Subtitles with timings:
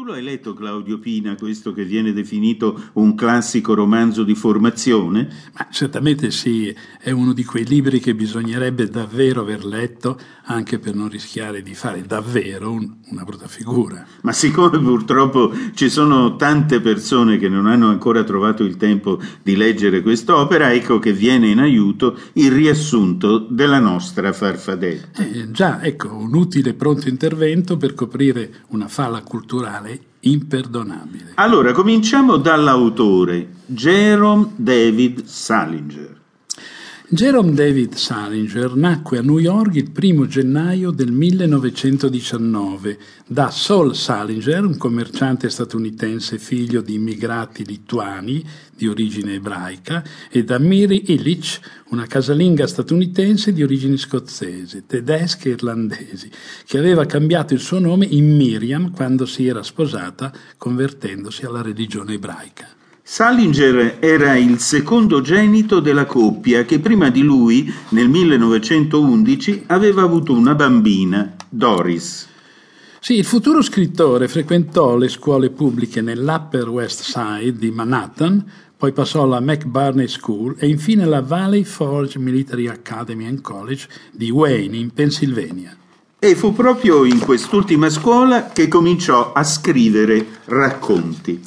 [0.00, 5.28] Tu lo hai letto, Claudio Pina, questo che viene definito un classico romanzo di formazione?
[5.52, 10.94] Ma certamente sì, è uno di quei libri che bisognerebbe davvero aver letto, anche per
[10.94, 14.06] non rischiare di fare davvero un, una brutta figura.
[14.22, 19.54] Ma siccome purtroppo ci sono tante persone che non hanno ancora trovato il tempo di
[19.54, 25.22] leggere quest'opera, ecco che viene in aiuto il riassunto della nostra farfadetta.
[25.22, 29.88] Eh, già, ecco, un utile pronto intervento per coprire una falla culturale
[30.20, 31.32] imperdonabile.
[31.34, 36.19] Allora, cominciamo dall'autore, Jerome David Salinger.
[37.12, 42.96] Jerome David Salinger nacque a New York il 1 gennaio del 1919
[43.26, 50.60] da Saul Salinger, un commerciante statunitense figlio di immigrati lituani di origine ebraica, e da
[50.60, 56.30] Miri Illich, una casalinga statunitense di origini scozzesi, tedesche e irlandesi,
[56.64, 62.12] che aveva cambiato il suo nome in Miriam quando si era sposata convertendosi alla religione
[62.12, 62.78] ebraica.
[63.12, 70.54] Salinger era il secondogenito della coppia che prima di lui, nel 1911, aveva avuto una
[70.54, 72.28] bambina, Doris.
[73.00, 78.44] Sì, il futuro scrittore frequentò le scuole pubbliche nell'Upper West Side di Manhattan,
[78.76, 84.30] poi passò alla McBurney School e infine alla Valley Forge Military Academy and College di
[84.30, 85.76] Wayne, in Pennsylvania.
[86.16, 91.42] E fu proprio in quest'ultima scuola che cominciò a scrivere racconti.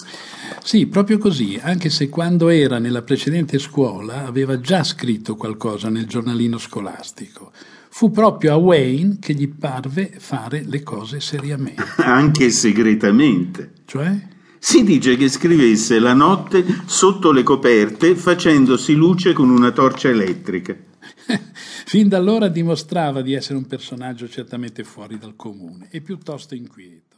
[0.64, 6.08] Sì, proprio così, anche se quando era nella precedente scuola aveva già scritto qualcosa nel
[6.08, 7.52] giornalino scolastico.
[7.89, 11.84] Fu proprio a Wayne che gli parve fare le cose seriamente.
[12.02, 13.73] Anche segretamente.
[13.86, 14.30] Cioè?
[14.58, 20.73] Si dice che scrivesse la notte sotto le coperte facendosi luce con una torcia elettrica.
[21.86, 27.14] fin da allora dimostrava di essere un personaggio certamente fuori dal comune e piuttosto inquieto.